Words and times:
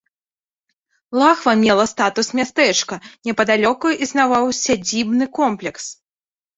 Лахва 1.23 1.53
мела 1.65 1.85
статус 1.93 2.27
мястэчка, 2.41 2.95
непадалёку 3.31 3.87
існаваў 4.09 4.53
сядзібны 4.65 5.25
комплекс. 5.41 5.83